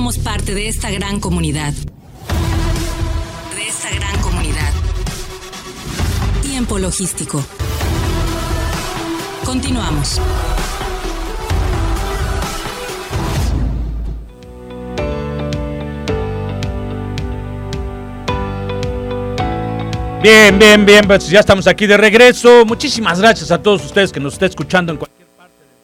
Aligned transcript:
somos 0.00 0.16
parte 0.16 0.54
de 0.54 0.66
esta 0.66 0.90
gran 0.90 1.20
comunidad. 1.20 1.74
De 3.54 3.68
esta 3.68 3.90
gran 3.90 4.18
comunidad. 4.22 4.72
Tiempo 6.40 6.78
logístico. 6.78 7.44
Continuamos. 9.44 10.18
Bien, 20.22 20.58
bien, 20.58 20.86
bien, 20.86 21.04
pues 21.06 21.28
ya 21.28 21.40
estamos 21.40 21.66
aquí 21.66 21.86
de 21.86 21.98
regreso. 21.98 22.64
Muchísimas 22.64 23.20
gracias 23.20 23.50
a 23.50 23.62
todos 23.62 23.84
ustedes 23.84 24.10
que 24.10 24.18
nos 24.18 24.32
estén 24.32 24.48
escuchando 24.48 24.92
en 24.92 25.19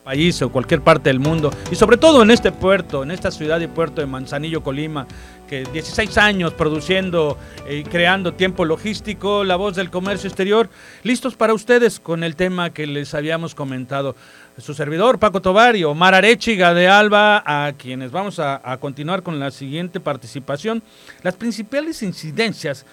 país 0.06 0.40
o 0.40 0.50
cualquier 0.50 0.82
parte 0.82 1.10
del 1.10 1.18
mundo. 1.18 1.50
Y 1.68 1.74
sobre 1.74 1.96
todo 1.96 2.22
en 2.22 2.30
este 2.30 2.52
puerto, 2.52 3.02
en 3.02 3.10
esta 3.10 3.32
ciudad 3.32 3.58
y 3.58 3.66
puerto 3.66 4.00
de 4.00 4.06
Manzanillo, 4.06 4.62
Colima, 4.62 5.04
que 5.48 5.64
16 5.64 6.16
años 6.18 6.54
produciendo 6.54 7.36
y 7.68 7.82
creando 7.82 8.32
tiempo 8.32 8.64
logístico, 8.64 9.42
la 9.42 9.56
voz 9.56 9.74
del 9.74 9.90
comercio 9.90 10.28
exterior, 10.28 10.70
listos 11.02 11.34
para 11.34 11.54
ustedes 11.54 11.98
con 11.98 12.22
el 12.22 12.36
tema 12.36 12.70
que 12.70 12.86
les 12.86 13.14
habíamos 13.14 13.56
comentado. 13.56 14.14
Su 14.58 14.74
servidor, 14.74 15.18
Paco 15.18 15.42
Tobar 15.42 15.74
y 15.74 15.82
Omar 15.82 16.14
Arechiga 16.14 16.72
de 16.72 16.86
Alba, 16.86 17.42
a 17.44 17.72
quienes 17.72 18.12
vamos 18.12 18.38
a, 18.38 18.60
a 18.62 18.76
continuar 18.76 19.24
con 19.24 19.40
la 19.40 19.50
siguiente 19.50 19.98
participación. 19.98 20.84
Las 21.24 21.34
principales 21.34 22.04
incidencias 22.04 22.86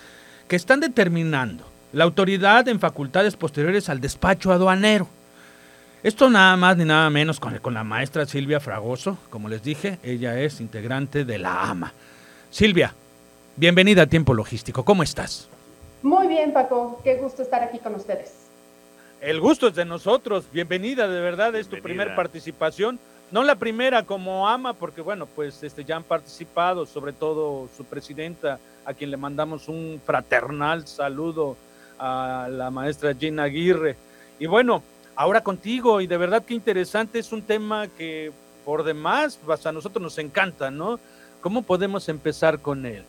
que 0.48 0.56
están 0.56 0.80
determinando 0.80 1.64
la 1.92 2.06
autoridad 2.06 2.68
en 2.70 2.80
facultades 2.80 3.36
posteriores 3.36 3.88
al 3.88 4.02
despacho 4.02 4.52
aduanero. 4.52 5.08
Esto 6.04 6.30
nada 6.30 6.58
más 6.58 6.76
ni 6.76 6.84
nada 6.84 7.10
menos 7.10 7.40
con, 7.40 7.58
con 7.60 7.74
la 7.74 7.86
maestra 7.86 8.26
Silvia 8.26 8.60
Fragoso, 8.60 9.18
como 9.30 9.48
les 9.48 9.64
dije, 9.64 10.00
ella 10.04 10.38
es 10.38 10.60
integrante 10.60 11.24
de 11.24 11.38
la 11.38 11.64
AMA. 11.64 11.94
Silvia, 12.50 12.94
bienvenida 13.56 14.02
a 14.02 14.08
Tiempo 14.08 14.34
Logístico, 14.34 14.84
¿cómo 14.84 15.02
estás? 15.02 15.48
Muy 16.02 16.28
bien, 16.28 16.52
Paco, 16.52 17.00
qué 17.06 17.16
gusto 17.16 17.42
estar 17.42 17.64
aquí 17.64 17.80
con 17.80 17.96
ustedes. 17.96 18.34
El 19.22 19.40
gusto 19.40 19.70
es 19.70 19.76
de 19.76 19.86
nosotros, 19.86 20.44
bienvenida, 20.52 21.08
de 21.08 21.22
verdad, 21.22 21.56
es 21.56 21.70
tu 21.70 21.82
primera 21.82 22.14
participación. 22.18 23.00
No 23.32 23.42
la 23.42 23.56
primera 23.56 24.04
como 24.04 24.50
AMA, 24.50 24.74
porque 24.74 25.00
bueno, 25.00 25.26
pues 25.26 25.64
este, 25.64 25.86
ya 25.86 25.96
han 25.96 26.04
participado, 26.04 26.86
sobre 26.86 27.14
todo 27.14 27.70
su 27.78 27.86
presidenta, 27.86 28.60
a 28.84 28.94
quien 28.94 29.10
le 29.10 29.16
mandamos 29.16 29.70
un 29.70 30.02
fraternal 30.06 30.86
saludo 30.86 31.56
a 31.98 32.50
la 32.52 32.70
maestra 32.72 33.16
Gina 33.16 33.44
Aguirre. 33.44 33.96
Y 34.38 34.48
bueno, 34.48 34.84
ahora 35.16 35.42
contigo, 35.42 36.02
y 36.02 36.08
de 36.08 36.18
verdad 36.18 36.44
que 36.44 36.54
interesante, 36.54 37.20
es 37.20 37.32
un 37.32 37.42
tema 37.42 37.88
que 37.88 38.32
por 38.66 38.84
demás 38.84 39.40
pues, 39.46 39.66
a 39.66 39.72
nosotros 39.72 40.02
nos 40.02 40.18
encanta, 40.18 40.72
¿no? 40.72 41.00
¿Cómo 41.42 41.62
podemos 41.62 42.08
empezar 42.10 42.60
con 42.60 42.86
él? 42.86 43.04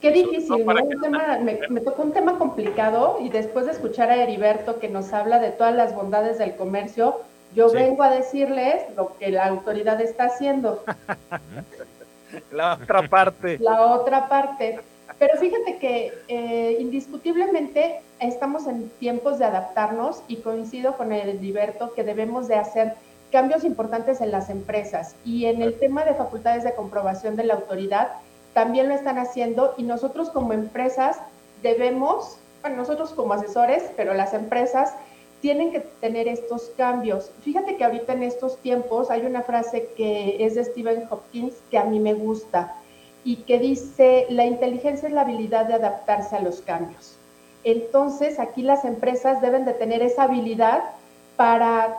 Qué 0.00 0.10
difícil, 0.10 0.66
¿no? 0.66 0.82
Un 0.82 1.00
tema, 1.00 1.38
me, 1.38 1.60
me, 1.68 1.80
tocó 1.80 2.02
un 2.02 2.12
tema 2.12 2.36
complicado 2.36 3.18
y 3.20 3.28
después 3.28 3.66
de 3.66 3.72
escuchar 3.72 4.10
a 4.10 4.16
Heriberto 4.16 4.80
que 4.80 4.88
nos 4.88 5.12
habla 5.12 5.38
de 5.38 5.50
todas 5.50 5.74
las 5.74 5.94
bondades 5.94 6.38
del 6.38 6.56
comercio, 6.56 7.20
yo 7.54 7.68
sí. 7.68 7.76
vengo 7.76 8.02
a 8.02 8.10
decirles 8.10 8.82
lo 8.96 9.16
que 9.18 9.30
la 9.30 9.46
autoridad 9.46 10.00
está 10.00 10.24
haciendo. 10.24 10.82
la 12.50 12.74
otra 12.74 13.08
parte. 13.08 13.58
La 13.60 13.82
otra 13.92 14.28
parte. 14.28 14.80
Pero 15.22 15.38
fíjate 15.38 15.76
que 15.76 16.12
eh, 16.26 16.78
indiscutiblemente 16.80 18.00
estamos 18.18 18.66
en 18.66 18.88
tiempos 18.98 19.38
de 19.38 19.44
adaptarnos 19.44 20.20
y 20.26 20.38
coincido 20.38 20.96
con 20.96 21.12
el 21.12 21.40
Liberto 21.40 21.94
que 21.94 22.02
debemos 22.02 22.48
de 22.48 22.56
hacer 22.56 22.94
cambios 23.30 23.62
importantes 23.62 24.20
en 24.20 24.32
las 24.32 24.50
empresas 24.50 25.14
y 25.24 25.44
en 25.44 25.62
el 25.62 25.78
tema 25.78 26.04
de 26.04 26.14
facultades 26.14 26.64
de 26.64 26.74
comprobación 26.74 27.36
de 27.36 27.44
la 27.44 27.54
autoridad 27.54 28.08
también 28.52 28.88
lo 28.88 28.96
están 28.96 29.16
haciendo 29.16 29.74
y 29.76 29.84
nosotros 29.84 30.28
como 30.28 30.54
empresas 30.54 31.18
debemos, 31.62 32.38
bueno, 32.60 32.78
nosotros 32.78 33.12
como 33.12 33.34
asesores, 33.34 33.92
pero 33.96 34.14
las 34.14 34.34
empresas 34.34 34.92
tienen 35.40 35.70
que 35.70 35.82
tener 36.00 36.26
estos 36.26 36.72
cambios. 36.76 37.30
Fíjate 37.42 37.76
que 37.76 37.84
ahorita 37.84 38.14
en 38.14 38.24
estos 38.24 38.58
tiempos 38.58 39.08
hay 39.08 39.24
una 39.24 39.42
frase 39.42 39.88
que 39.96 40.44
es 40.44 40.56
de 40.56 40.64
Stephen 40.64 41.06
Hopkins 41.08 41.54
que 41.70 41.78
a 41.78 41.84
mí 41.84 42.00
me 42.00 42.14
gusta 42.14 42.74
y 43.24 43.36
que 43.36 43.58
dice, 43.58 44.26
la 44.30 44.44
inteligencia 44.44 45.08
es 45.08 45.14
la 45.14 45.22
habilidad 45.22 45.66
de 45.66 45.74
adaptarse 45.74 46.36
a 46.36 46.40
los 46.40 46.60
cambios. 46.60 47.16
Entonces, 47.64 48.40
aquí 48.40 48.62
las 48.62 48.84
empresas 48.84 49.40
deben 49.40 49.64
de 49.64 49.74
tener 49.74 50.02
esa 50.02 50.24
habilidad 50.24 50.82
para 51.36 51.98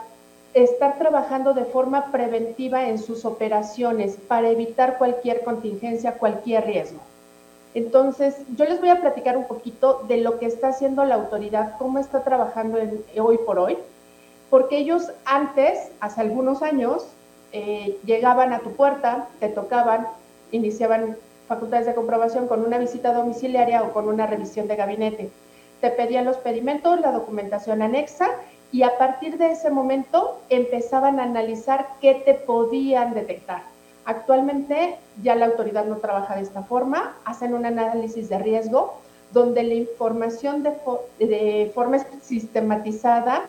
estar 0.54 0.98
trabajando 0.98 1.54
de 1.54 1.66
forma 1.66 2.12
preventiva 2.12 2.88
en 2.88 3.00
sus 3.00 3.26
operaciones, 3.26 4.18
para 4.28 4.50
evitar 4.50 4.98
cualquier 4.98 5.44
contingencia, 5.44 6.18
cualquier 6.18 6.66
riesgo. 6.66 7.00
Entonces, 7.74 8.36
yo 8.56 8.66
les 8.66 8.80
voy 8.80 8.90
a 8.90 9.02
platicar 9.02 9.36
un 9.36 9.46
poquito 9.46 10.04
de 10.08 10.18
lo 10.18 10.38
que 10.38 10.46
está 10.46 10.68
haciendo 10.68 11.06
la 11.06 11.16
autoridad, 11.16 11.76
cómo 11.80 11.98
está 11.98 12.24
trabajando 12.24 12.78
hoy 13.20 13.38
por 13.40 13.58
hoy, 13.58 13.78
porque 14.52 14.78
ellos 14.78 15.12
antes, 15.26 15.90
hace 16.00 16.22
algunos 16.22 16.62
años, 16.62 17.08
eh, 17.52 17.98
llegaban 18.06 18.54
a 18.54 18.60
tu 18.60 18.74
puerta, 18.74 19.28
te 19.40 19.50
tocaban, 19.50 20.08
iniciaban 20.54 21.18
facultades 21.48 21.86
de 21.86 21.94
comprobación 21.94 22.48
con 22.48 22.66
una 22.66 22.78
visita 22.78 23.14
domiciliaria 23.14 23.84
o 23.84 23.92
con 23.92 24.08
una 24.08 24.26
revisión 24.28 24.68
de 24.68 24.78
gabinete. 24.78 25.30
Te 25.82 25.90
pedían 25.90 26.26
los 26.26 26.38
pedimentos, 26.38 27.02
la 27.02 27.12
documentación 27.12 27.82
anexa 27.82 28.30
y 28.72 28.84
a 28.84 28.98
partir 28.98 29.38
de 29.38 29.52
ese 29.52 29.70
momento 29.70 30.40
empezaban 30.50 31.20
a 31.20 31.24
analizar 31.24 31.88
qué 32.00 32.16
te 32.16 32.34
podían 32.34 33.14
detectar. 33.14 33.64
Actualmente 34.06 34.96
ya 35.22 35.36
la 35.36 35.48
autoridad 35.48 35.86
no 35.86 35.98
trabaja 35.98 36.36
de 36.36 36.42
esta 36.42 36.64
forma, 36.64 37.16
hacen 37.26 37.54
un 37.54 37.66
análisis 37.66 38.30
de 38.30 38.40
riesgo 38.40 38.96
donde 39.32 39.64
la 39.64 39.74
información 39.74 40.64
de, 40.64 40.74
de 41.20 41.72
forma 41.74 42.00
sistematizada 42.22 43.48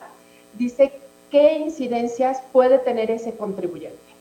dice 0.55 0.93
qué 1.31 1.59
incidencias 1.59 2.43
puede 2.53 2.79
tener 2.79 3.11
ese 3.11 3.37
contribuyente. 3.37 4.14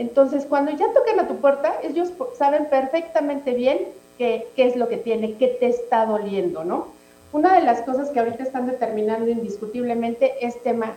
Entonces, 0.00 0.46
cuando 0.46 0.70
ya 0.70 0.90
tocan 0.94 1.20
a 1.20 1.28
tu 1.28 1.36
puerta, 1.36 1.74
ellos 1.82 2.10
saben 2.38 2.70
perfectamente 2.70 3.52
bien 3.52 3.80
qué, 4.16 4.50
es 4.56 4.74
lo 4.74 4.88
que 4.88 4.96
tiene, 4.96 5.34
qué 5.34 5.48
te 5.48 5.66
está 5.66 6.06
doliendo, 6.06 6.64
¿no? 6.64 6.86
Una 7.34 7.54
de 7.54 7.60
las 7.60 7.82
cosas 7.82 8.08
que 8.08 8.18
ahorita 8.18 8.44
están 8.44 8.66
determinando 8.66 9.28
indiscutiblemente 9.30 10.32
es 10.40 10.62
tema 10.62 10.96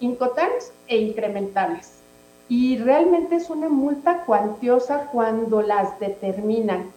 Incoterms 0.00 0.72
e 0.88 0.96
incrementables. 0.98 2.00
Y 2.48 2.78
realmente 2.78 3.36
es 3.36 3.50
una 3.50 3.68
multa 3.68 4.24
cuantiosa 4.24 5.10
cuando 5.12 5.62
las 5.62 6.00
determinan. 6.00 6.90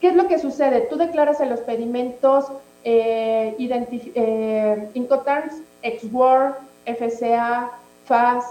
¿Qué 0.00 0.08
es 0.08 0.16
lo 0.16 0.26
que 0.26 0.38
sucede? 0.38 0.86
Tú 0.88 0.96
declaras 0.96 1.38
en 1.40 1.50
los 1.50 1.60
pedimentos 1.60 2.46
eh, 2.82 3.54
eh, 3.58 4.88
Incoterms, 4.94 5.56
FCA, 5.82 7.72
FAS, 8.06 8.44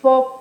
FOC, 0.00 0.37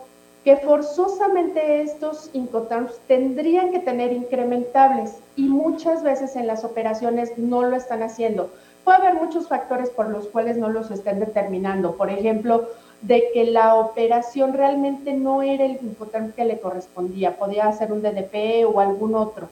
que 0.48 0.56
forzosamente 0.56 1.82
estos 1.82 2.30
Incoterms 2.32 3.02
tendrían 3.06 3.70
que 3.70 3.80
tener 3.80 4.14
incrementables 4.14 5.18
y 5.36 5.42
muchas 5.42 6.04
veces 6.04 6.38
en 6.38 6.48
las 6.48 6.64
operaciones 6.64 7.38
no 7.38 7.64
lo 7.64 7.76
están 7.76 8.02
haciendo. 8.02 8.50
Puede 8.86 9.00
haber 9.00 9.16
muchos 9.16 9.50
factores 9.50 9.90
por 9.90 10.08
los 10.08 10.28
cuales 10.28 10.56
no 10.56 10.70
los 10.70 10.90
estén 10.90 11.20
determinando. 11.20 11.98
Por 11.98 12.10
ejemplo, 12.10 12.70
de 13.02 13.26
que 13.34 13.44
la 13.44 13.76
operación 13.76 14.54
realmente 14.54 15.12
no 15.12 15.42
era 15.42 15.66
el 15.66 15.80
Incoterm 15.82 16.32
que 16.32 16.46
le 16.46 16.62
correspondía, 16.62 17.36
podía 17.36 17.70
ser 17.74 17.92
un 17.92 18.02
DDP 18.02 18.74
o 18.74 18.80
algún 18.80 19.16
otro, 19.16 19.50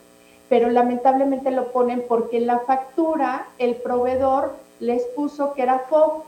pero 0.48 0.70
lamentablemente 0.70 1.52
lo 1.52 1.74
ponen 1.74 2.06
porque 2.08 2.38
en 2.38 2.48
la 2.48 2.60
factura 2.60 3.48
el 3.58 3.76
proveedor 3.76 4.56
les 4.80 5.04
puso 5.08 5.56
que 5.56 5.64
era 5.64 5.80
FOB. 5.90 6.24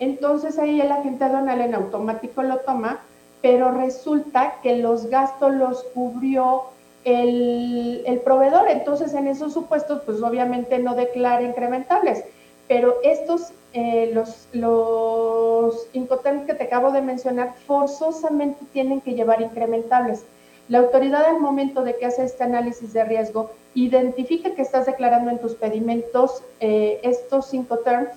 Entonces 0.00 0.58
ahí 0.58 0.80
el 0.80 0.90
agente 0.90 1.24
aduanal 1.24 1.60
en 1.60 1.74
automático 1.74 2.42
lo 2.42 2.60
toma 2.60 3.00
pero 3.42 3.70
resulta 3.70 4.54
que 4.62 4.76
los 4.76 5.06
gastos 5.06 5.52
los 5.54 5.84
cubrió 5.94 6.64
el, 7.04 8.20
proveedor. 8.24 8.68
Entonces, 8.68 9.14
en 9.14 9.28
esos 9.28 9.52
supuestos, 9.52 10.02
pues 10.04 10.22
obviamente 10.22 10.78
no 10.78 10.94
declara 10.94 11.42
incrementables. 11.42 12.24
Pero 12.66 12.96
estos, 13.04 13.52
eh, 13.72 14.10
los, 14.12 14.48
los 14.52 15.88
Incoterms 15.92 16.46
que 16.46 16.54
te 16.54 16.64
acabo 16.64 16.90
de 16.90 17.02
mencionar, 17.02 17.54
forzosamente 17.66 18.64
tienen 18.72 19.00
que 19.00 19.14
llevar 19.14 19.40
incrementables. 19.40 20.24
La 20.68 20.78
autoridad 20.78 21.24
al 21.24 21.40
momento 21.40 21.84
de 21.84 21.96
que 21.96 22.06
hace 22.06 22.24
este 22.24 22.42
análisis 22.42 22.92
de 22.92 23.04
riesgo, 23.04 23.50
identifica 23.74 24.54
que 24.54 24.62
estás 24.62 24.86
declarando 24.86 25.30
en 25.30 25.38
tus 25.38 25.54
pedimentos 25.54 26.42
eh, 26.58 26.98
estos 27.04 27.54
Incoterms 27.54 28.10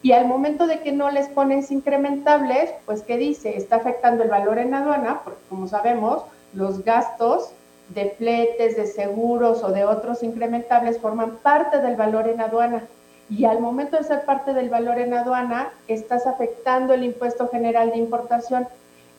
y 0.00 0.12
al 0.12 0.26
momento 0.26 0.66
de 0.66 0.80
que 0.80 0.92
no 0.92 1.10
les 1.10 1.28
pones 1.28 1.70
incrementables, 1.70 2.70
pues 2.86 3.02
¿qué 3.02 3.16
dice? 3.16 3.56
Está 3.56 3.76
afectando 3.76 4.22
el 4.22 4.30
valor 4.30 4.58
en 4.58 4.74
aduana, 4.74 5.22
porque 5.24 5.40
como 5.48 5.66
sabemos, 5.66 6.22
los 6.54 6.84
gastos 6.84 7.50
de 7.88 8.10
fletes, 8.10 8.76
de 8.76 8.86
seguros 8.86 9.64
o 9.64 9.72
de 9.72 9.84
otros 9.84 10.22
incrementables 10.22 10.98
forman 10.98 11.38
parte 11.38 11.80
del 11.80 11.96
valor 11.96 12.28
en 12.28 12.40
aduana. 12.40 12.84
Y 13.28 13.44
al 13.44 13.60
momento 13.60 13.96
de 13.96 14.04
ser 14.04 14.24
parte 14.24 14.54
del 14.54 14.70
valor 14.70 14.98
en 14.98 15.14
aduana, 15.14 15.72
estás 15.88 16.26
afectando 16.26 16.94
el 16.94 17.04
impuesto 17.04 17.48
general 17.48 17.90
de 17.90 17.98
importación. 17.98 18.68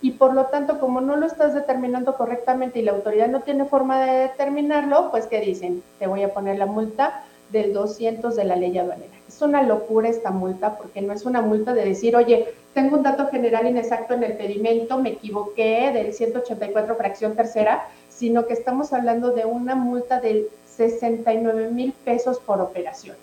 y 0.02 0.12
por 0.12 0.34
lo 0.34 0.46
tanto, 0.46 0.80
como 0.80 1.02
no 1.02 1.18
lo 1.18 1.26
estás 1.26 1.54
determinando 1.54 2.16
correctamente 2.16 2.80
y 2.80 2.84
la 2.84 2.94
autoridad 2.94 3.28
no 3.28 3.42
tiene 3.42 3.66
forma 3.66 4.00
de 4.00 4.20
determinarlo, 4.30 5.12
pues 5.12 5.28
¿qué 5.28 5.42
dicen? 5.42 5.84
Te 6.00 6.08
voy 6.08 6.24
a 6.24 6.34
poner 6.34 6.58
la 6.58 6.68
multa 6.68 7.26
del 7.52 7.74
200 7.74 8.36
de 8.36 8.44
la 8.44 8.56
ley 8.56 8.78
aduanera. 8.78 9.14
Es 9.28 9.42
una 9.42 9.64
locura 9.64 10.10
esta 10.10 10.32
multa 10.32 10.78
porque 10.78 11.02
no 11.02 11.14
es 11.14 11.26
una 11.26 11.42
multa 11.42 11.74
de 11.74 11.86
decir, 11.86 12.16
oye, 12.16 12.54
tengo 12.74 12.98
un 12.98 13.04
dato 13.04 13.28
general 13.28 13.68
inexacto 13.68 14.14
en 14.14 14.24
el 14.24 14.34
pedimento, 14.38 15.00
me 15.00 15.10
equivoqué 15.10 15.92
del 15.92 16.14
184 16.14 16.96
fracción 16.96 17.36
tercera, 17.36 17.88
sino 18.10 18.46
que 18.46 18.54
estamos 18.54 18.94
hablando 18.94 19.32
de 19.32 19.46
una 19.46 19.76
multa 19.76 20.20
de 20.20 20.50
69 20.66 21.70
mil 21.72 21.94
pesos 22.06 22.40
por 22.40 22.62
operación. 22.62 23.16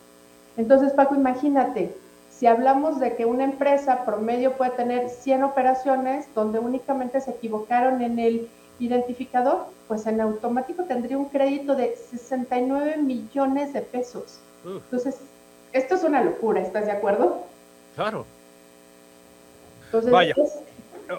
Entonces, 0.57 0.93
Paco, 0.93 1.15
imagínate, 1.15 1.95
si 2.31 2.47
hablamos 2.47 3.01
de 3.01 3.15
que 3.15 3.25
una 3.25 3.45
empresa 3.45 4.05
promedio 4.05 4.53
puede 4.53 4.73
tener 4.73 5.09
100 5.09 5.45
operaciones 5.45 6.27
donde 6.35 6.59
únicamente 6.59 7.21
se 7.21 7.31
equivocaron 7.31 8.03
en 8.03 8.19
el 8.19 8.49
identificador, 8.79 9.67
pues 9.89 10.07
en 10.07 10.21
automático 10.21 10.85
tendría 10.85 11.19
un 11.19 11.29
crédito 11.29 11.75
de 11.75 11.97
69 11.97 12.99
millones 12.99 13.73
de 13.73 13.83
pesos. 13.83 14.39
Entonces, 14.65 15.17
esto 15.73 15.95
es 15.95 16.03
una 16.03 16.23
locura, 16.23 16.61
¿estás 16.61 16.87
de 16.87 16.93
acuerdo? 16.93 17.45
Claro. 17.95 18.27
Entonces, 19.87 20.11
Vaya. 20.11 20.35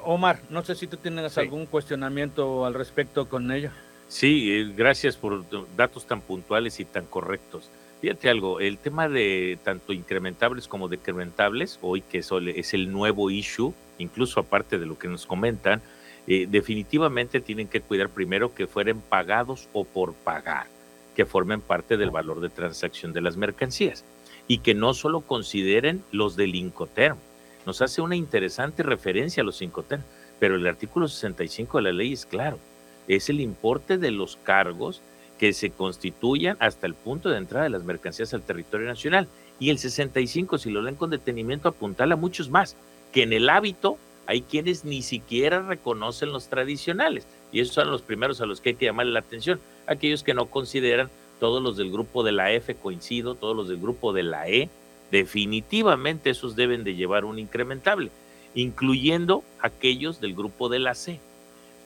Omar, 0.03 0.39
no 0.49 0.63
sé 0.63 0.75
si 0.75 0.87
tú 0.87 0.97
tienes 0.97 1.37
algún 1.37 1.65
cuestionamiento 1.65 2.65
al 2.65 2.73
respecto 2.73 3.29
con 3.29 3.51
ella. 3.51 3.71
Sí, 4.09 4.51
eh, 4.51 4.73
gracias 4.75 5.15
por 5.15 5.43
datos 5.75 6.05
tan 6.05 6.21
puntuales 6.21 6.79
y 6.79 6.85
tan 6.85 7.05
correctos. 7.05 7.69
Fíjate 8.01 8.29
algo, 8.29 8.59
el 8.59 8.77
tema 8.77 9.09
de 9.09 9.57
tanto 9.63 9.91
incrementables 9.91 10.67
como 10.67 10.87
decrementables, 10.87 11.79
hoy 11.81 12.01
que 12.01 12.19
es 12.19 12.73
el 12.73 12.91
nuevo 12.91 13.31
issue, 13.31 13.73
incluso 13.97 14.39
aparte 14.39 14.77
de 14.77 14.85
lo 14.85 14.99
que 14.99 15.07
nos 15.07 15.25
comentan, 15.25 15.81
eh, 16.27 16.45
definitivamente 16.49 17.39
tienen 17.39 17.67
que 17.67 17.81
cuidar 17.81 18.09
primero 18.09 18.53
que 18.53 18.67
fueren 18.67 18.99
pagados 18.99 19.69
o 19.73 19.85
por 19.85 20.13
pagar, 20.13 20.67
que 21.15 21.25
formen 21.25 21.61
parte 21.61 21.95
del 21.95 22.11
valor 22.11 22.41
de 22.41 22.49
transacción 22.49 23.13
de 23.13 23.21
las 23.21 23.37
mercancías 23.37 24.03
y 24.47 24.59
que 24.59 24.73
no 24.73 24.93
solo 24.93 25.21
consideren 25.21 26.03
los 26.11 26.35
del 26.35 26.55
Incoterm. 26.55 27.17
Nos 27.65 27.81
hace 27.81 28.01
una 28.01 28.15
interesante 28.15 28.83
referencia 28.83 29.41
a 29.41 29.45
los 29.45 29.61
Incoterm, 29.61 30.03
pero 30.39 30.55
el 30.55 30.67
artículo 30.67 31.07
65 31.07 31.77
de 31.77 31.83
la 31.83 31.91
ley 31.91 32.13
es 32.13 32.25
claro, 32.25 32.59
es 33.07 33.29
el 33.29 33.39
importe 33.39 33.97
de 33.97 34.11
los 34.11 34.37
cargos 34.37 35.01
que 35.37 35.53
se 35.53 35.69
constituyan 35.69 36.57
hasta 36.59 36.87
el 36.87 36.93
punto 36.93 37.29
de 37.29 37.37
entrada 37.37 37.63
de 37.63 37.69
las 37.69 37.83
mercancías 37.83 38.33
al 38.33 38.41
territorio 38.41 38.87
nacional. 38.87 39.27
Y 39.59 39.69
el 39.69 39.79
65, 39.79 40.57
si 40.57 40.71
lo 40.71 40.81
leen 40.81 40.95
con 40.95 41.09
detenimiento, 41.09 41.69
apuntala 41.69 42.15
a 42.15 42.17
muchos 42.17 42.49
más, 42.49 42.75
que 43.11 43.23
en 43.23 43.33
el 43.33 43.49
hábito 43.49 43.97
hay 44.27 44.41
quienes 44.41 44.85
ni 44.85 45.01
siquiera 45.01 45.61
reconocen 45.61 46.31
los 46.31 46.47
tradicionales. 46.49 47.25
Y 47.51 47.61
esos 47.61 47.73
son 47.73 47.89
los 47.89 48.01
primeros 48.01 48.41
a 48.41 48.45
los 48.45 48.61
que 48.61 48.69
hay 48.69 48.75
que 48.75 48.85
llamarle 48.85 49.13
la 49.13 49.19
atención. 49.19 49.59
Aquellos 49.87 50.23
que 50.23 50.33
no 50.33 50.47
consideran, 50.47 51.09
todos 51.39 51.63
los 51.63 51.77
del 51.77 51.91
grupo 51.91 52.23
de 52.23 52.33
la 52.33 52.51
F 52.51 52.75
coincido, 52.75 53.35
todos 53.35 53.55
los 53.55 53.67
del 53.67 53.77
grupo 53.77 54.13
de 54.13 54.23
la 54.23 54.47
E, 54.47 54.69
definitivamente 55.11 56.29
esos 56.29 56.55
deben 56.55 56.83
de 56.83 56.95
llevar 56.95 57.25
un 57.25 57.39
incrementable, 57.39 58.11
incluyendo 58.53 59.43
aquellos 59.59 60.19
del 60.19 60.35
grupo 60.35 60.69
de 60.69 60.79
la 60.79 60.93
C 60.93 61.19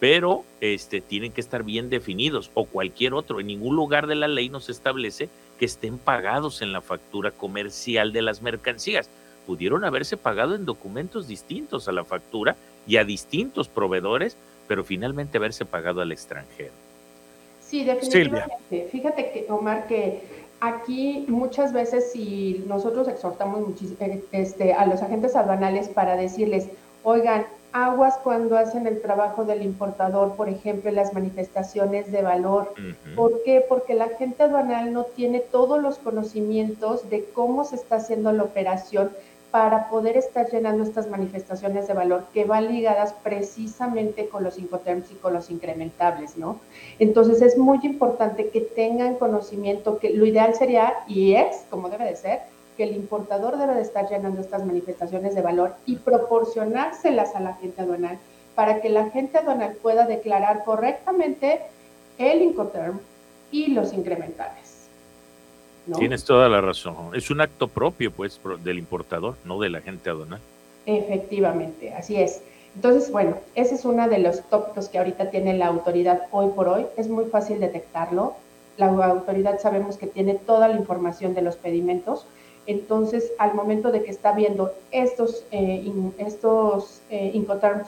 pero 0.02 0.44
este, 0.62 1.00
tienen 1.00 1.32
que 1.32 1.42
estar 1.42 1.64
bien 1.64 1.92
definidos 1.92 2.50
o 2.56 2.66
cualquier 2.66 3.14
otro. 3.14 3.40
En 3.40 3.46
ningún 3.46 3.76
lugar 3.76 4.08
de 4.08 4.16
la 4.16 4.28
ley 4.28 4.50
nos 4.50 4.68
establece 4.68 5.30
que 5.60 5.66
estén 5.66 6.00
pagados 6.00 6.64
en 6.64 6.74
la 6.74 6.82
factura 6.82 7.30
comercial 7.30 8.12
de 8.12 8.24
las 8.24 8.42
mercancías. 8.42 9.12
Pudieron 9.46 9.84
haberse 9.84 10.18
pagado 10.18 10.56
en 10.56 10.66
documentos 10.66 11.28
distintos 11.28 11.88
a 11.88 11.92
la 11.92 12.04
factura 12.04 12.56
y 12.88 12.98
a 12.98 13.04
distintos 13.04 13.68
proveedores, 13.68 14.38
pero 14.68 14.84
finalmente 14.84 15.38
haberse 15.38 15.66
pagado 15.66 16.02
al 16.02 16.12
extranjero. 16.12 16.72
Sí, 17.60 17.84
definitivamente. 17.84 18.90
Fíjate 18.92 19.32
que, 19.32 19.46
Omar, 19.50 19.88
que 19.88 20.22
aquí 20.60 21.26
muchas 21.28 21.74
veces 21.74 22.12
si 22.12 22.64
nosotros 22.68 23.08
exhortamos 23.08 23.64
eh, 24.00 24.24
este, 24.32 24.74
a 24.74 24.86
los 24.86 25.02
agentes 25.02 25.36
aduanales 25.36 25.90
para 25.90 26.16
decirles, 26.16 26.68
oigan, 27.04 27.46
aguas 27.74 28.18
cuando 28.24 28.58
hacen 28.58 28.88
el 28.88 29.02
trabajo 29.02 29.46
del 29.46 29.62
importador, 29.62 30.36
por 30.36 30.50
ejemplo, 30.50 30.92
las 30.92 31.14
manifestaciones 31.14 32.12
de 32.12 32.22
valor. 32.22 32.74
¿Por 33.16 33.44
qué? 33.44 33.64
Porque 33.68 33.94
la 33.94 34.10
gente 34.10 34.44
aduanal 34.44 34.94
no 34.94 35.06
tiene 35.06 35.40
todos 35.40 35.82
los 35.82 35.98
conocimientos 35.98 37.10
de 37.10 37.26
cómo 37.34 37.64
se 37.64 37.76
está 37.76 37.98
haciendo 37.98 38.32
la 38.32 38.44
operación 38.44 39.12
para 39.52 39.90
poder 39.90 40.16
estar 40.16 40.50
llenando 40.50 40.84
estas 40.84 41.10
manifestaciones 41.10 41.88
de 41.88 41.94
valor 41.94 42.26
que 42.34 42.46
van 42.46 42.74
ligadas 42.74 43.14
precisamente 43.22 44.30
con 44.30 44.44
los 44.44 44.58
incoterms 44.58 45.12
y 45.12 45.16
con 45.16 45.34
los 45.34 45.52
incrementables, 45.52 46.38
¿no? 46.38 46.60
Entonces 47.00 47.42
es 47.42 47.58
muy 47.58 47.80
importante 47.84 48.50
que 48.50 48.62
tengan 48.62 49.16
conocimiento, 49.16 50.00
que 50.00 50.12
lo 50.12 50.26
ideal 50.26 50.56
sería, 50.56 50.94
y 51.06 51.34
es 51.36 51.66
como 51.70 51.90
debe 51.90 52.06
de 52.06 52.16
ser, 52.16 52.40
que 52.78 52.84
el 52.84 52.96
importador 52.96 53.58
debe 53.58 53.76
de 53.76 53.82
estar 53.82 54.10
llenando 54.10 54.40
estas 54.40 54.66
manifestaciones 54.66 55.36
de 55.36 55.42
valor 55.42 55.76
y 55.86 55.98
proporcionárselas 55.98 57.36
a 57.36 57.42
la 57.42 57.56
gente 57.56 57.82
aduanal 57.82 58.18
para 58.56 58.82
que 58.82 58.90
la 58.90 59.10
gente 59.10 59.38
aduanal 59.38 59.76
pueda 59.76 60.06
declarar 60.06 60.64
correctamente 60.64 61.62
el 62.18 62.42
Incoterm 62.42 63.00
y 63.52 63.68
los 63.68 63.92
incrementales. 63.94 64.71
Tienes 65.98 66.24
toda 66.26 66.50
la 66.50 66.62
razón. 66.62 66.96
Es 67.14 67.30
un 67.32 67.42
acto 67.42 67.68
propio, 67.68 68.12
pues, 68.12 68.40
del 68.64 68.80
importador, 68.80 69.36
no 69.46 69.60
de 69.60 69.70
la 69.70 69.82
gente 69.82 70.10
aduanal. 70.10 70.40
Efectivamente, 70.86 71.94
así 71.94 72.16
es. 72.16 72.42
Entonces, 72.76 73.12
bueno, 73.12 73.38
ese 73.56 73.76
es 73.76 73.86
uno 73.86 74.08
de 74.08 74.20
los 74.20 74.42
tópicos 74.50 74.90
que 74.90 74.98
ahorita 74.98 75.30
tiene 75.30 75.58
la 75.58 75.68
autoridad 75.68 76.28
hoy 76.32 76.52
por 76.56 76.68
hoy. 76.68 76.86
Es 76.98 77.08
muy 77.08 77.26
fácil 77.26 77.60
detectarlo. 77.60 78.36
La 78.78 78.88
autoridad 78.88 79.60
sabemos 79.60 79.98
que 79.98 80.08
tiene 80.08 80.36
toda 80.36 80.68
la 80.68 80.76
información 80.76 81.34
de 81.34 81.42
los 81.42 81.56
pedimentos 81.56 82.26
entonces, 82.68 83.32
al 83.38 83.54
momento 83.54 83.92
de 83.92 84.04
que 84.04 84.12
está 84.12 84.34
viendo 84.34 84.74
estos, 84.92 85.44
eh, 85.52 85.92
estos 86.18 87.02
eh, 87.10 87.32
Incoterms 87.34 87.88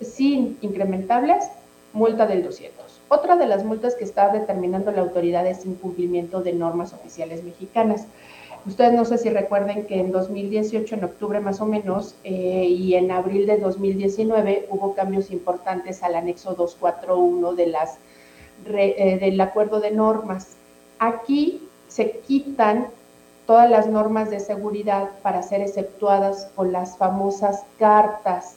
sin 0.00 0.58
incrementables, 0.60 1.44
multa 1.92 2.26
del 2.26 2.42
200. 2.42 2.99
Otra 3.12 3.36
de 3.36 3.46
las 3.46 3.64
multas 3.64 3.96
que 3.96 4.04
está 4.04 4.28
determinando 4.28 4.92
la 4.92 5.00
autoridad 5.00 5.44
es 5.44 5.66
incumplimiento 5.66 6.42
de 6.42 6.52
normas 6.52 6.92
oficiales 6.92 7.42
mexicanas. 7.42 8.06
Ustedes 8.66 8.92
no 8.92 9.04
sé 9.04 9.18
si 9.18 9.30
recuerden 9.30 9.84
que 9.86 9.98
en 9.98 10.12
2018, 10.12 10.94
en 10.94 11.02
octubre 11.02 11.40
más 11.40 11.60
o 11.60 11.66
menos, 11.66 12.14
eh, 12.22 12.66
y 12.68 12.94
en 12.94 13.10
abril 13.10 13.48
de 13.48 13.58
2019 13.58 14.68
hubo 14.70 14.94
cambios 14.94 15.32
importantes 15.32 16.04
al 16.04 16.14
anexo 16.14 16.54
241 16.54 17.54
de 17.54 17.74
eh, 18.76 19.18
del 19.18 19.40
acuerdo 19.40 19.80
de 19.80 19.90
normas. 19.90 20.50
Aquí 21.00 21.68
se 21.88 22.20
quitan 22.20 22.90
todas 23.44 23.68
las 23.68 23.88
normas 23.88 24.30
de 24.30 24.38
seguridad 24.38 25.08
para 25.22 25.42
ser 25.42 25.62
exceptuadas 25.62 26.48
con 26.54 26.70
las 26.70 26.96
famosas 26.96 27.64
cartas 27.76 28.54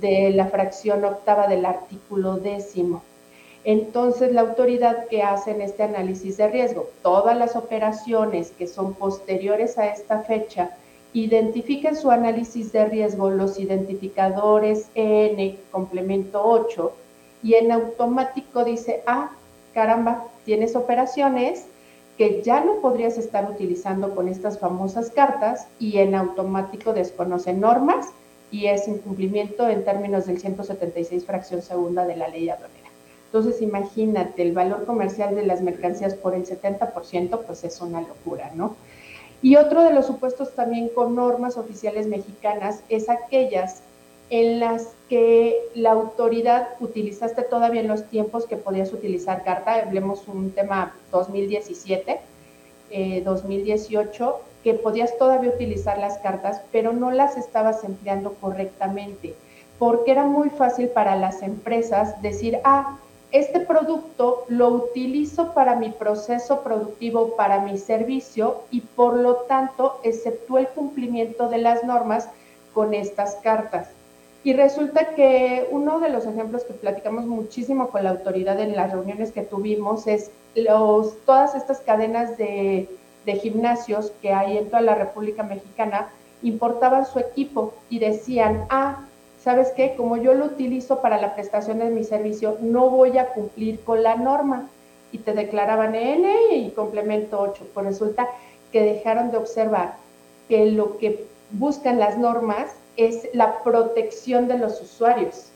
de 0.00 0.30
la 0.30 0.46
fracción 0.46 1.04
octava 1.04 1.46
del 1.46 1.64
artículo 1.64 2.38
décimo. 2.38 3.00
Entonces, 3.64 4.32
la 4.32 4.42
autoridad 4.42 5.06
que 5.08 5.22
hace 5.22 5.52
en 5.52 5.62
este 5.62 5.82
análisis 5.82 6.36
de 6.36 6.48
riesgo, 6.48 6.90
todas 7.02 7.36
las 7.36 7.56
operaciones 7.56 8.52
que 8.52 8.66
son 8.66 8.92
posteriores 8.94 9.78
a 9.78 9.86
esta 9.86 10.20
fecha, 10.20 10.70
identifiquen 11.14 11.96
su 11.96 12.10
análisis 12.10 12.72
de 12.72 12.84
riesgo 12.86 13.30
los 13.30 13.58
identificadores 13.58 14.88
N 14.94 15.56
complemento 15.70 16.42
8 16.44 16.92
y 17.42 17.54
en 17.54 17.72
automático 17.72 18.64
dice, 18.64 19.02
ah, 19.06 19.30
caramba, 19.72 20.26
tienes 20.44 20.76
operaciones 20.76 21.66
que 22.18 22.42
ya 22.42 22.60
no 22.60 22.80
podrías 22.80 23.16
estar 23.16 23.50
utilizando 23.50 24.14
con 24.14 24.28
estas 24.28 24.58
famosas 24.58 25.10
cartas 25.10 25.68
y 25.78 25.98
en 25.98 26.14
automático 26.14 26.92
desconoce 26.92 27.52
normas 27.52 28.08
y 28.50 28.66
es 28.66 28.86
incumplimiento 28.88 29.68
en 29.68 29.84
términos 29.84 30.26
del 30.26 30.38
176 30.38 31.24
fracción 31.24 31.62
segunda 31.62 32.06
de 32.06 32.16
la 32.16 32.28
ley 32.28 32.48
aduanera. 32.48 32.83
Entonces, 33.34 33.62
imagínate, 33.62 34.42
el 34.42 34.52
valor 34.52 34.84
comercial 34.84 35.34
de 35.34 35.44
las 35.44 35.60
mercancías 35.60 36.14
por 36.14 36.36
el 36.36 36.46
70%, 36.46 37.40
pues 37.40 37.64
es 37.64 37.80
una 37.80 38.00
locura, 38.00 38.52
¿no? 38.54 38.76
Y 39.42 39.56
otro 39.56 39.82
de 39.82 39.92
los 39.92 40.06
supuestos 40.06 40.54
también 40.54 40.88
con 40.88 41.16
normas 41.16 41.56
oficiales 41.56 42.06
mexicanas 42.06 42.84
es 42.88 43.10
aquellas 43.10 43.82
en 44.30 44.60
las 44.60 44.94
que 45.08 45.58
la 45.74 45.90
autoridad 45.90 46.76
utilizaste 46.78 47.42
todavía 47.42 47.80
en 47.80 47.88
los 47.88 48.04
tiempos 48.04 48.46
que 48.46 48.56
podías 48.56 48.92
utilizar 48.92 49.42
carta, 49.42 49.82
hablemos 49.82 50.28
un 50.28 50.52
tema 50.52 50.94
2017, 51.10 52.20
2018, 53.24 54.28
eh, 54.28 54.42
que 54.62 54.74
podías 54.74 55.18
todavía 55.18 55.50
utilizar 55.50 55.98
las 55.98 56.18
cartas, 56.18 56.62
pero 56.70 56.92
no 56.92 57.10
las 57.10 57.36
estabas 57.36 57.82
empleando 57.82 58.34
correctamente, 58.34 59.34
porque 59.80 60.12
era 60.12 60.24
muy 60.24 60.50
fácil 60.50 60.86
para 60.86 61.16
las 61.16 61.42
empresas 61.42 62.22
decir, 62.22 62.60
ah, 62.62 63.00
este 63.34 63.58
producto 63.58 64.44
lo 64.46 64.68
utilizo 64.68 65.54
para 65.54 65.74
mi 65.74 65.90
proceso 65.90 66.60
productivo, 66.60 67.34
para 67.34 67.58
mi 67.58 67.78
servicio, 67.78 68.62
y 68.70 68.80
por 68.80 69.16
lo 69.16 69.34
tanto, 69.48 69.98
exceptúa 70.04 70.60
el 70.60 70.68
cumplimiento 70.68 71.48
de 71.48 71.58
las 71.58 71.82
normas 71.82 72.28
con 72.72 72.94
estas 72.94 73.34
cartas. 73.42 73.88
Y 74.44 74.52
resulta 74.52 75.16
que 75.16 75.66
uno 75.72 75.98
de 75.98 76.10
los 76.10 76.26
ejemplos 76.26 76.62
que 76.62 76.74
platicamos 76.74 77.26
muchísimo 77.26 77.88
con 77.88 78.04
la 78.04 78.10
autoridad 78.10 78.60
en 78.60 78.76
las 78.76 78.92
reuniones 78.92 79.32
que 79.32 79.42
tuvimos 79.42 80.06
es 80.06 80.30
los, 80.54 81.16
todas 81.24 81.56
estas 81.56 81.80
cadenas 81.80 82.38
de, 82.38 82.88
de 83.26 83.34
gimnasios 83.34 84.12
que 84.22 84.32
hay 84.32 84.58
en 84.58 84.66
toda 84.66 84.82
la 84.82 84.94
República 84.94 85.42
Mexicana 85.42 86.08
importaban 86.44 87.04
su 87.04 87.18
equipo 87.18 87.74
y 87.90 87.98
decían, 87.98 88.66
ah, 88.70 89.06
¿sabes 89.44 89.72
qué? 89.76 89.94
Como 89.94 90.16
yo 90.16 90.32
lo 90.32 90.46
utilizo 90.46 91.02
para 91.02 91.20
la 91.20 91.34
prestación 91.34 91.78
de 91.78 91.90
mi 91.90 92.02
servicio, 92.02 92.56
no 92.62 92.88
voy 92.88 93.18
a 93.18 93.28
cumplir 93.28 93.78
con 93.80 94.02
la 94.02 94.16
norma. 94.16 94.70
Y 95.12 95.18
te 95.18 95.32
declaraban 95.32 95.94
N 95.94 96.56
y 96.56 96.70
complemento 96.70 97.38
8. 97.38 97.66
Pues 97.74 97.86
resulta 97.86 98.26
que 98.72 98.80
dejaron 98.80 99.30
de 99.30 99.36
observar 99.36 99.96
que 100.48 100.66
lo 100.72 100.96
que 100.96 101.26
buscan 101.52 102.00
las 102.00 102.16
normas 102.18 102.72
es 102.96 103.28
la 103.34 103.62
protección 103.62 104.48
de 104.48 104.58
los 104.58 104.80
usuarios. 104.80 105.50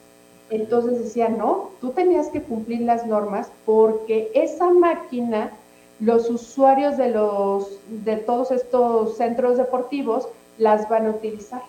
Entonces 0.50 1.02
decía, 1.02 1.28
no, 1.28 1.70
tú 1.80 1.90
tenías 1.90 2.28
que 2.28 2.42
cumplir 2.42 2.82
las 2.82 3.06
normas 3.06 3.50
porque 3.64 4.30
esa 4.34 4.70
máquina, 4.70 5.50
los 5.98 6.30
usuarios 6.30 6.96
de, 6.98 7.10
los, 7.10 7.80
de 7.88 8.16
todos 8.16 8.50
estos 8.50 9.16
centros 9.16 9.56
deportivos 9.56 10.28
las 10.58 10.88
van 10.88 11.06
a 11.06 11.10
utilizar 11.10 11.62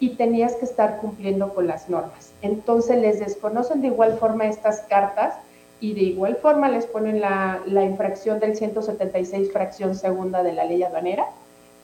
y 0.00 0.10
tenías 0.16 0.54
que 0.56 0.64
estar 0.64 0.98
cumpliendo 0.98 1.54
con 1.54 1.66
las 1.66 1.88
normas. 1.88 2.32
Entonces 2.42 2.98
les 2.98 3.20
desconocen 3.20 3.80
de 3.80 3.88
igual 3.88 4.18
forma 4.18 4.46
estas 4.46 4.80
cartas 4.82 5.34
y 5.80 5.94
de 5.94 6.02
igual 6.02 6.36
forma 6.36 6.68
les 6.68 6.86
ponen 6.86 7.20
la, 7.20 7.60
la 7.66 7.84
infracción 7.84 8.40
del 8.40 8.56
176 8.56 9.52
fracción 9.52 9.94
segunda 9.94 10.42
de 10.42 10.52
la 10.52 10.64
ley 10.64 10.82
aduanera, 10.82 11.26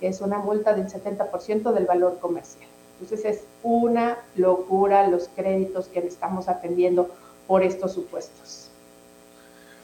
que 0.00 0.08
es 0.08 0.20
una 0.20 0.38
multa 0.38 0.74
del 0.74 0.88
70% 0.88 1.72
del 1.72 1.86
valor 1.86 2.18
comercial. 2.20 2.68
Entonces 3.00 3.24
es 3.24 3.44
una 3.62 4.18
locura 4.36 5.06
los 5.08 5.28
créditos 5.28 5.88
que 5.88 6.00
estamos 6.00 6.48
atendiendo 6.48 7.10
por 7.46 7.62
estos 7.62 7.92
supuestos. 7.92 8.70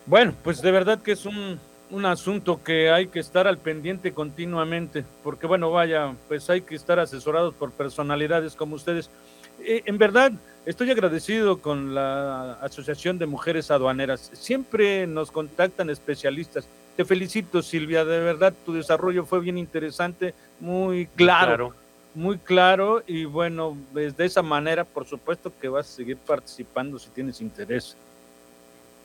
Bueno, 0.06 0.35
pues 0.45 0.62
de 0.62 0.71
verdad 0.71 1.00
que 1.00 1.12
es 1.12 1.26
un, 1.26 1.59
un 1.90 2.05
asunto 2.05 2.62
que 2.62 2.90
hay 2.90 3.09
que 3.09 3.21
estar 3.21 3.47
al 3.47 3.59
pendiente 3.59 4.12
continuamente, 4.12 5.05
porque 5.23 5.47
bueno, 5.47 5.71
vaya, 5.71 6.14
pues 6.28 6.50
hay 6.50 6.62
que 6.62 6.75
estar 6.75 6.99
asesorados 6.99 7.55
por 7.55 7.71
personalidades 7.71 8.55
como 8.55 8.76
ustedes. 8.76 9.11
Eh, 9.64 9.83
en 9.87 9.99
verdad, 9.99 10.33
estoy 10.64 10.90
agradecido 10.90 11.59
con 11.59 11.95
la 11.95 12.55
Asociación 12.55 13.19
de 13.19 13.26
Mujeres 13.26 13.71
Aduaneras. 13.71 14.31
Siempre 14.35 15.07
nos 15.07 15.31
contactan 15.31 15.90
especialistas. 15.90 16.69
Te 16.97 17.05
felicito, 17.05 17.62
Silvia, 17.62 18.05
de 18.05 18.21
verdad 18.21 18.55
tu 18.64 18.73
desarrollo 18.73 19.25
fue 19.25 19.40
bien 19.40 19.59
interesante, 19.59 20.35
muy 20.61 21.07
claro. 21.07 21.47
claro 21.69 21.87
muy 22.16 22.38
claro 22.38 23.02
y 23.07 23.26
bueno, 23.26 23.76
pues, 23.93 24.16
de 24.16 24.25
esa 24.25 24.43
manera, 24.43 24.85
por 24.85 25.07
supuesto 25.07 25.52
que 25.61 25.69
vas 25.69 25.87
a 25.87 25.97
seguir 25.97 26.16
participando 26.16 26.99
si 26.99 27.11
tienes 27.11 27.40
interés. 27.40 27.95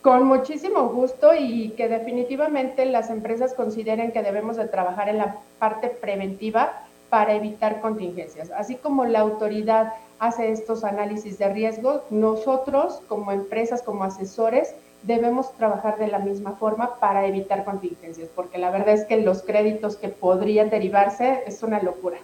Con 0.02 0.26
muchísimo 0.26 0.90
gusto 0.90 1.36
y 1.36 1.70
que 1.78 1.88
definitivamente 1.88 2.86
las 2.86 3.12
empresas 3.12 3.54
consideren 3.54 4.12
que 4.12 4.24
debemos 4.24 4.58
de 4.58 4.68
trabajar 4.68 5.10
en 5.10 5.20
la 5.20 5.38
parte 5.60 5.90
preventiva 5.90 6.88
para 7.12 7.36
evitar 7.36 7.82
contingencias. 7.82 8.50
Así 8.52 8.76
como 8.78 9.06
la 9.06 9.20
autoridad 9.20 9.94
hace 10.18 10.52
estos 10.52 10.84
análisis 10.84 11.38
de 11.38 11.54
riesgo, 11.54 12.04
nosotros 12.10 13.02
como 13.08 13.32
empresas, 13.32 13.84
como 13.84 14.04
asesores, 14.04 14.74
debemos 15.04 15.56
trabajar 15.58 16.00
de 16.00 16.08
la 16.08 16.20
misma 16.20 16.54
forma 16.54 16.96
para 17.00 17.28
evitar 17.28 17.64
contingencias, 17.64 18.30
porque 18.36 18.58
la 18.58 18.72
verdad 18.72 18.96
es 18.96 19.06
que 19.06 19.22
los 19.22 19.44
créditos 19.44 19.98
que 19.98 20.10
podrían 20.10 20.70
derivarse 20.70 21.44
es 21.46 21.62
una 21.62 21.82
locura. 21.82 22.18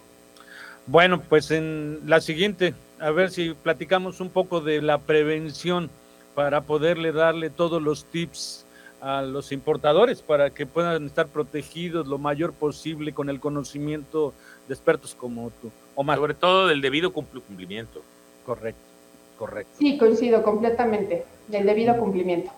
Bueno, 0.87 1.21
pues 1.21 1.51
en 1.51 2.01
la 2.05 2.21
siguiente, 2.21 2.73
a 2.99 3.11
ver 3.11 3.29
si 3.29 3.53
platicamos 3.53 4.19
un 4.19 4.29
poco 4.29 4.61
de 4.61 4.81
la 4.81 4.99
prevención 4.99 5.89
para 6.37 6.61
poderle 6.61 7.11
darle 7.11 7.49
todos 7.49 7.81
los 7.81 8.05
tips 8.05 8.63
a 9.01 9.23
los 9.23 9.51
importadores 9.51 10.21
para 10.21 10.51
que 10.51 10.67
puedan 10.67 11.07
estar 11.07 11.25
protegidos 11.25 12.05
lo 12.05 12.19
mayor 12.19 12.53
posible 12.53 13.11
con 13.11 13.31
el 13.31 13.39
conocimiento 13.39 14.35
de 14.67 14.75
expertos 14.75 15.15
como 15.15 15.49
tú. 15.59 15.71
Omar. 15.95 16.19
Sobre 16.19 16.35
todo 16.35 16.67
del 16.67 16.79
debido 16.79 17.11
cumplimiento. 17.11 18.03
Correcto, 18.45 18.79
correcto. 19.35 19.73
Sí, 19.79 19.97
coincido 19.97 20.43
completamente, 20.43 21.25
del 21.47 21.65
debido 21.65 21.97
cumplimiento. 21.97 22.51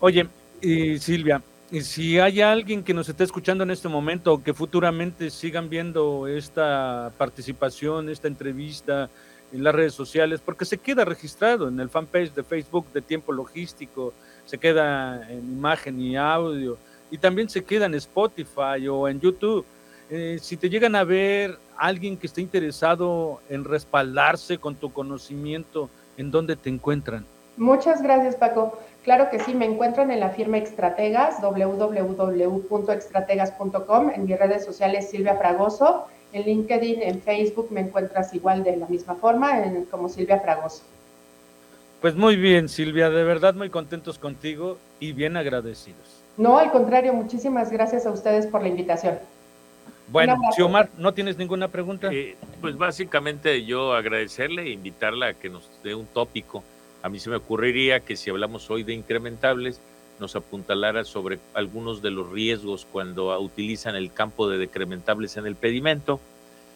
Oye, 0.00 0.26
y 0.60 0.98
Silvia, 0.98 1.40
si 1.80 2.18
hay 2.18 2.42
alguien 2.42 2.82
que 2.82 2.92
nos 2.92 3.08
esté 3.08 3.24
escuchando 3.24 3.64
en 3.64 3.70
este 3.70 3.88
momento 3.88 4.34
o 4.34 4.42
que 4.42 4.52
futuramente 4.52 5.30
sigan 5.30 5.70
viendo 5.70 6.28
esta 6.28 7.10
participación, 7.16 8.10
esta 8.10 8.28
entrevista 8.28 9.08
en 9.52 9.62
las 9.62 9.74
redes 9.74 9.94
sociales, 9.94 10.40
porque 10.44 10.64
se 10.64 10.78
queda 10.78 11.04
registrado 11.04 11.68
en 11.68 11.78
el 11.78 11.88
fanpage 11.88 12.32
de 12.32 12.42
Facebook 12.42 12.86
de 12.92 13.02
Tiempo 13.02 13.32
Logístico, 13.32 14.12
se 14.46 14.58
queda 14.58 15.30
en 15.30 15.40
imagen 15.40 16.00
y 16.00 16.16
audio, 16.16 16.78
y 17.10 17.18
también 17.18 17.48
se 17.48 17.62
queda 17.62 17.86
en 17.86 17.94
Spotify 17.94 18.88
o 18.90 19.08
en 19.08 19.20
YouTube. 19.20 19.64
Eh, 20.10 20.38
si 20.40 20.56
te 20.56 20.70
llegan 20.70 20.96
a 20.96 21.04
ver 21.04 21.58
alguien 21.76 22.16
que 22.16 22.26
esté 22.26 22.40
interesado 22.40 23.40
en 23.48 23.64
respaldarse 23.64 24.58
con 24.58 24.74
tu 24.74 24.92
conocimiento, 24.92 25.88
¿en 26.16 26.30
dónde 26.30 26.56
te 26.56 26.70
encuentran? 26.70 27.26
Muchas 27.56 28.02
gracias, 28.02 28.36
Paco. 28.36 28.78
Claro 29.04 29.30
que 29.30 29.38
sí, 29.40 29.54
me 29.54 29.66
encuentran 29.66 30.10
en 30.10 30.20
la 30.20 30.30
firma 30.30 30.56
Extrategas, 30.58 31.40
www.extrategas.com, 31.42 34.10
en 34.14 34.24
mis 34.24 34.38
redes 34.38 34.64
sociales 34.64 35.10
Silvia 35.10 35.36
Fragoso, 35.36 36.06
en 36.32 36.44
LinkedIn, 36.44 37.02
en 37.02 37.20
Facebook 37.20 37.68
me 37.70 37.80
encuentras 37.80 38.32
igual 38.34 38.64
de 38.64 38.76
la 38.76 38.86
misma 38.86 39.14
forma, 39.14 39.62
en, 39.62 39.84
como 39.86 40.08
Silvia 40.08 40.40
Fragoso. 40.40 40.82
Pues 42.00 42.14
muy 42.16 42.36
bien, 42.36 42.68
Silvia, 42.68 43.10
de 43.10 43.22
verdad 43.22 43.54
muy 43.54 43.70
contentos 43.70 44.18
contigo 44.18 44.78
y 44.98 45.12
bien 45.12 45.36
agradecidos. 45.36 46.22
No, 46.36 46.58
al 46.58 46.72
contrario, 46.72 47.12
muchísimas 47.12 47.70
gracias 47.70 48.06
a 48.06 48.10
ustedes 48.10 48.46
por 48.46 48.62
la 48.62 48.68
invitación. 48.68 49.18
Bueno, 50.08 50.36
si 50.54 50.62
Omar, 50.62 50.88
¿no 50.98 51.14
tienes 51.14 51.38
ninguna 51.38 51.68
pregunta? 51.68 52.08
Eh, 52.12 52.36
pues 52.60 52.76
básicamente 52.76 53.64
yo 53.64 53.92
agradecerle 53.94 54.62
e 54.62 54.70
invitarla 54.70 55.28
a 55.28 55.34
que 55.34 55.48
nos 55.48 55.68
dé 55.84 55.94
un 55.94 56.06
tópico 56.06 56.62
a 57.02 57.08
mí 57.08 57.18
se 57.18 57.28
me 57.28 57.36
ocurriría 57.36 58.00
que 58.00 58.16
si 58.16 58.30
hablamos 58.30 58.70
hoy 58.70 58.84
de 58.84 58.94
incrementables, 58.94 59.80
nos 60.22 60.36
apuntalara 60.36 61.04
sobre 61.04 61.38
algunos 61.52 62.00
de 62.00 62.10
los 62.10 62.30
riesgos 62.30 62.86
cuando 62.90 63.38
utilizan 63.38 63.96
el 63.96 64.12
campo 64.12 64.48
de 64.48 64.56
decrementables 64.56 65.36
en 65.36 65.46
el 65.46 65.56
pedimento, 65.56 66.20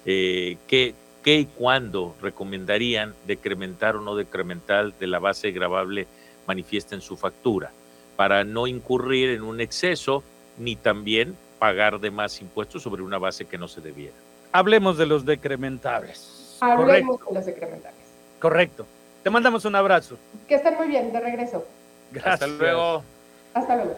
eh, 0.05 0.59
qué, 0.67 0.95
y 1.25 1.47
cuándo 1.47 2.15
recomendarían 2.21 3.15
decrementar 3.27 3.97
o 3.97 4.01
no 4.01 4.15
decrementar 4.15 4.93
de 4.93 5.07
la 5.07 5.19
base 5.19 5.51
gravable 5.53 6.07
manifiesta 6.47 6.95
en 6.95 7.01
su 7.01 7.17
factura, 7.17 7.71
para 8.17 8.45
no 8.45 8.67
incurrir 8.67 9.31
en 9.31 9.43
un 9.43 9.61
exceso 9.61 10.23
ni 10.59 10.77
también 10.77 11.37
pagar 11.59 11.99
de 11.99 12.11
más 12.11 12.41
impuestos 12.41 12.83
sobre 12.83 13.03
una 13.03 13.19
base 13.19 13.47
que 13.47 13.59
no 13.59 13.67
se 13.67 13.81
debiera. 13.81 14.15
Hablemos 14.53 14.99
de 14.99 15.07
los 15.07 15.25
decrementables. 15.25 16.59
Hablemos 16.61 17.21
de 17.27 17.35
los 17.35 17.47
decrementables. 17.47 18.05
Correcto. 18.41 18.87
Te 19.23 19.31
mandamos 19.31 19.65
un 19.65 19.75
abrazo. 19.75 20.17
Que 20.47 20.57
estén 20.57 20.77
muy 20.77 20.87
bien, 20.87 21.13
de 21.13 21.21
regreso. 21.21 21.67
Gracias. 22.13 22.35
Hasta 22.35 22.47
luego. 22.47 23.03
Hasta 23.57 23.75
luego. 23.75 23.97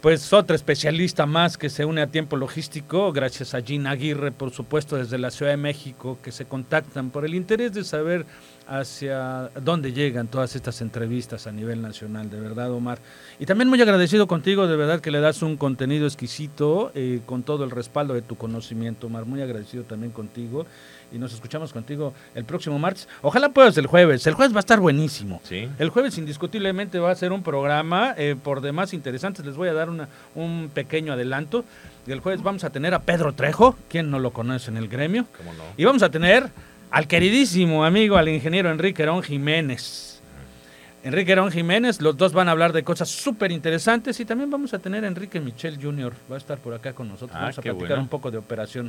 Pues 0.00 0.32
otra 0.32 0.54
especialista 0.56 1.26
más 1.26 1.58
que 1.58 1.68
se 1.68 1.84
une 1.84 2.00
a 2.00 2.06
tiempo 2.06 2.36
logístico, 2.36 3.12
gracias 3.12 3.52
a 3.52 3.60
Gina 3.60 3.90
Aguirre, 3.90 4.30
por 4.30 4.52
supuesto, 4.52 4.96
desde 4.96 5.18
la 5.18 5.30
Ciudad 5.30 5.50
de 5.50 5.58
México, 5.58 6.16
que 6.22 6.32
se 6.32 6.46
contactan 6.46 7.10
por 7.10 7.26
el 7.26 7.34
interés 7.34 7.74
de 7.74 7.84
saber 7.84 8.24
hacia 8.70 9.50
dónde 9.60 9.92
llegan 9.92 10.28
todas 10.28 10.54
estas 10.54 10.80
entrevistas 10.80 11.48
a 11.48 11.52
nivel 11.52 11.82
nacional, 11.82 12.30
de 12.30 12.40
verdad, 12.40 12.70
Omar. 12.70 13.00
Y 13.40 13.46
también 13.46 13.68
muy 13.68 13.82
agradecido 13.82 14.28
contigo, 14.28 14.68
de 14.68 14.76
verdad, 14.76 15.00
que 15.00 15.10
le 15.10 15.20
das 15.20 15.42
un 15.42 15.56
contenido 15.56 16.06
exquisito 16.06 16.92
eh, 16.94 17.20
con 17.26 17.42
todo 17.42 17.64
el 17.64 17.72
respaldo 17.72 18.14
de 18.14 18.22
tu 18.22 18.36
conocimiento, 18.36 19.08
Omar. 19.08 19.26
Muy 19.26 19.42
agradecido 19.42 19.82
también 19.82 20.12
contigo 20.12 20.66
y 21.12 21.18
nos 21.18 21.32
escuchamos 21.32 21.72
contigo 21.72 22.14
el 22.36 22.44
próximo 22.44 22.78
martes. 22.78 23.08
Ojalá 23.22 23.48
puedas 23.48 23.76
el 23.76 23.88
jueves. 23.88 24.24
El 24.28 24.34
jueves 24.34 24.54
va 24.54 24.58
a 24.58 24.60
estar 24.60 24.78
buenísimo. 24.78 25.40
Sí. 25.42 25.68
El 25.80 25.90
jueves 25.90 26.16
indiscutiblemente 26.18 27.00
va 27.00 27.10
a 27.10 27.14
ser 27.16 27.32
un 27.32 27.42
programa 27.42 28.14
eh, 28.16 28.36
por 28.40 28.60
demás 28.60 28.94
interesante. 28.94 29.42
Les 29.42 29.56
voy 29.56 29.68
a 29.68 29.74
dar 29.74 29.90
una, 29.90 30.08
un 30.36 30.70
pequeño 30.72 31.12
adelanto. 31.12 31.64
El 32.06 32.20
jueves 32.20 32.42
vamos 32.42 32.62
a 32.62 32.70
tener 32.70 32.94
a 32.94 33.00
Pedro 33.00 33.32
Trejo, 33.32 33.76
quien 33.88 34.10
no 34.10 34.20
lo 34.20 34.32
conoce 34.32 34.70
en 34.70 34.76
el 34.76 34.88
gremio. 34.88 35.26
¿Cómo 35.36 35.52
no? 35.54 35.64
Y 35.76 35.84
vamos 35.84 36.02
a 36.04 36.10
tener 36.10 36.50
al 36.90 37.06
queridísimo 37.06 37.84
amigo, 37.84 38.16
al 38.16 38.28
ingeniero 38.28 38.70
Enrique 38.70 39.02
Herón 39.02 39.22
Jiménez. 39.22 40.20
Enrique 41.02 41.32
Herón 41.32 41.50
Jiménez, 41.50 42.00
los 42.02 42.16
dos 42.16 42.32
van 42.34 42.48
a 42.48 42.50
hablar 42.50 42.72
de 42.74 42.82
cosas 42.82 43.08
súper 43.08 43.52
interesantes 43.52 44.20
y 44.20 44.26
también 44.26 44.50
vamos 44.50 44.74
a 44.74 44.78
tener 44.78 45.04
a 45.04 45.08
Enrique 45.08 45.40
Michel 45.40 45.78
Jr., 45.80 46.12
va 46.30 46.34
a 46.34 46.38
estar 46.38 46.58
por 46.58 46.74
acá 46.74 46.92
con 46.92 47.08
nosotros, 47.08 47.30
Ah, 47.34 47.40
vamos 47.44 47.58
a 47.58 47.62
platicar 47.62 47.88
bueno. 47.88 48.02
un 48.02 48.08
poco 48.08 48.30
de 48.30 48.36
operación 48.36 48.88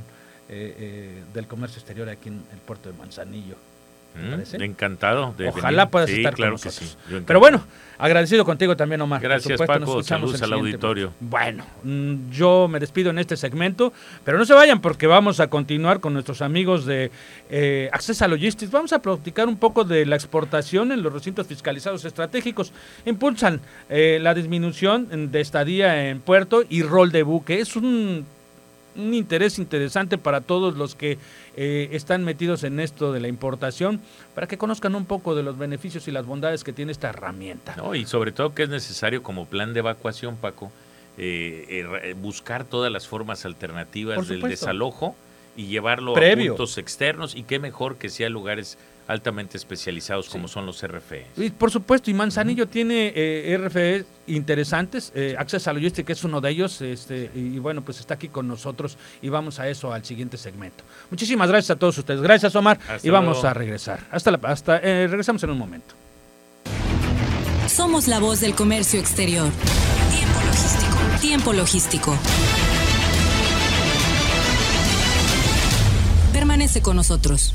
eh, 0.50 0.76
eh, 0.78 1.24
del 1.34 1.48
comercio 1.48 1.78
exterior 1.80 2.10
aquí 2.10 2.28
en 2.28 2.44
el 2.52 2.60
puerto 2.66 2.92
de 2.92 2.98
Manzanillo. 2.98 3.56
Mm, 4.14 4.62
encantado. 4.62 5.34
De 5.38 5.48
Ojalá 5.48 5.90
puedas 5.90 6.10
estar 6.10 6.36
con 6.36 6.50
nosotros. 6.50 6.98
Pero 7.26 7.40
bueno, 7.40 7.64
agradecido 7.98 8.44
contigo 8.44 8.76
también, 8.76 9.00
Omar. 9.02 9.22
Gracias, 9.22 9.62
Paco. 9.62 10.04
Saludos 10.04 10.42
al 10.42 10.54
auditorio. 10.54 11.14
Bueno, 11.20 11.66
mm, 11.84 12.30
yo 12.30 12.68
me 12.68 12.80
despido 12.80 13.12
en 13.12 13.20
este 13.20 13.38
segmento, 13.38 13.94
pero 14.26 14.38
no 14.38 14.46
se 14.46 14.54
vayan 14.54 14.82
porque 14.82 15.08
vamos 15.08 15.40
a 15.40 15.48
continuar 15.48 16.02
con 16.02 16.14
nuestros 16.14 16.42
amigos 16.42 16.86
de 16.86 17.10
eh, 17.50 17.90
Accesa 17.94 18.28
Logistics. 18.28 18.72
Vamos 18.72 18.92
a 18.92 19.02
platicar 19.02 19.48
un 19.48 19.58
poco 19.58 19.86
de 19.86 20.06
la 20.06 20.16
exportación 20.16 20.92
en 20.92 21.04
los 21.04 21.14
recintos 21.14 21.48
fiscalizados 21.48 22.04
estratégicos. 22.04 22.74
Impulsan 23.06 23.62
eh, 23.90 24.20
la 24.22 24.34
disminución 24.34 25.32
de 25.32 25.40
estadía 25.40 26.10
en 26.10 26.20
puerto 26.20 26.64
y 26.68 26.84
rol 26.84 27.12
de 27.12 27.24
buque. 27.24 27.60
Es 27.60 27.78
un 27.78 28.26
un 28.96 29.14
interés 29.14 29.60
interesante 29.60 30.18
para 30.18 30.42
todos 30.42 30.76
los 30.76 30.96
que 30.96 31.18
eh, 31.56 31.90
están 31.92 32.24
metidos 32.24 32.64
en 32.64 32.80
esto 32.80 33.14
de 33.14 33.20
la 33.20 33.28
importación, 33.28 34.02
para 34.36 34.48
que 34.48 34.58
conozcan 34.58 34.96
un 34.96 35.06
poco 35.06 35.36
de 35.36 35.44
los 35.44 35.58
beneficios 35.58 36.08
y 36.08 36.12
las 36.12 36.26
bondades 36.26 36.64
que 36.64 36.74
tiene 36.74 36.92
esta 36.92 37.10
herramienta. 37.10 37.76
No, 37.76 37.96
y 37.96 38.06
sobre 38.06 38.32
todo 38.32 38.54
que 38.54 38.64
es 38.64 38.70
necesario 38.70 39.24
como 39.24 39.46
plan 39.46 39.74
de 39.74 39.80
evacuación, 39.80 40.36
Paco, 40.36 40.72
eh, 41.18 41.86
eh, 42.04 42.16
buscar 42.20 42.64
todas 42.64 42.92
las 42.92 43.08
formas 43.08 43.46
alternativas 43.46 44.28
del 44.28 44.42
desalojo 44.42 45.16
y 45.58 45.68
llevarlo 45.68 46.16
a 46.16 46.20
puntos 46.20 46.78
externos 46.78 47.36
y 47.36 47.44
qué 47.44 47.60
mejor 47.60 47.98
que 47.98 48.10
sea 48.10 48.30
lugares 48.30 48.78
altamente 49.12 49.58
especializados 49.58 50.30
como 50.30 50.48
son 50.48 50.66
los 50.66 50.82
RFE. 50.86 51.26
Y 51.38 51.50
por 51.50 51.70
supuesto, 51.72 52.10
y 52.10 52.14
Manzanillo 52.14 52.68
tiene 52.68 53.12
eh, 53.16 53.58
RFE 53.58 54.06
interesantes, 54.28 55.12
eh, 55.14 55.36
Access 55.38 55.68
a 55.68 55.74
Logistics 55.74 56.10
es 56.12 56.24
uno 56.24 56.40
de 56.40 56.50
ellos, 56.50 56.82
este, 56.82 57.30
y 57.36 57.60
bueno, 57.60 57.82
pues 57.82 58.00
está 58.00 58.14
aquí 58.14 58.30
con 58.30 58.48
nosotros 58.48 58.98
y 59.22 59.30
vamos 59.30 59.60
a 59.60 59.68
eso 59.68 59.94
al 59.94 60.06
siguiente 60.06 60.38
segmento. 60.38 60.84
Muchísimas 61.10 61.50
gracias 61.50 61.72
a 61.72 61.76
todos 61.80 61.98
ustedes, 61.98 62.22
gracias 62.22 62.56
Omar, 62.56 62.80
y 63.04 63.10
vamos 63.10 63.44
a 63.44 63.54
regresar. 63.54 64.00
Hasta, 64.12 64.32
la, 64.32 64.40
hasta 64.44 64.78
eh, 64.78 65.08
regresamos 65.08 65.44
en 65.44 65.50
un 65.50 65.58
momento. 65.58 65.94
Somos 67.68 68.08
la 68.08 68.20
voz 68.20 68.42
del 68.42 68.54
comercio 68.54 69.00
exterior. 69.00 69.50
Tiempo 70.12 70.40
logístico. 70.46 71.20
Tiempo 71.22 71.54
logístico. 71.54 72.18
Permanece 76.34 76.82
con 76.82 76.96
nosotros. 76.96 77.54